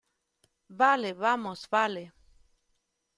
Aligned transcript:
vale, 0.81 1.13
vamos. 1.13 1.67
vale. 1.69 2.11